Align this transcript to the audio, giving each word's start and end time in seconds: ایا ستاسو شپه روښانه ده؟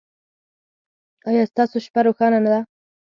ایا 1.27 1.43
ستاسو 1.51 1.77
شپه 1.85 2.01
روښانه 2.07 2.39
ده؟ 2.53 2.57